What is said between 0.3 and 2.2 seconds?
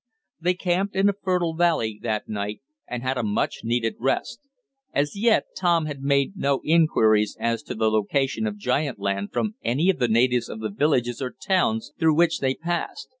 They camped in a fertile valley